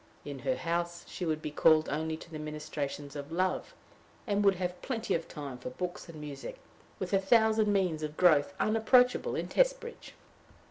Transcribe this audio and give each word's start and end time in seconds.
In 0.25 0.39
her 0.39 0.55
house 0.55 1.05
she 1.07 1.27
would 1.27 1.43
be 1.43 1.51
called 1.51 1.87
only 1.87 2.17
to 2.17 2.31
the 2.31 2.39
ministrations 2.39 3.15
of 3.15 3.31
love, 3.31 3.75
and 4.25 4.43
would 4.43 4.55
have 4.55 4.81
plenty 4.81 5.13
of 5.13 5.27
time 5.27 5.59
for 5.59 5.69
books 5.69 6.09
and 6.09 6.19
music, 6.19 6.57
with 6.97 7.13
a 7.13 7.19
thousand 7.21 7.71
means 7.71 8.01
of 8.01 8.17
growth 8.17 8.55
unapproachable 8.59 9.35
in 9.35 9.47
Testbridge. 9.47 10.13